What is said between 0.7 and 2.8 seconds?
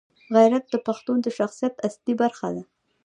پښتون د شخصیت اصلي برخه ده.